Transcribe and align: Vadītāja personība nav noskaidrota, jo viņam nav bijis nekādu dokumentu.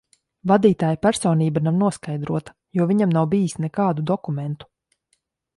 Vadītāja 0.51 0.97
personība 1.05 1.63
nav 1.67 1.77
noskaidrota, 1.83 2.57
jo 2.79 2.89
viņam 2.93 3.15
nav 3.19 3.29
bijis 3.35 3.55
nekādu 3.67 4.11
dokumentu. 4.15 4.73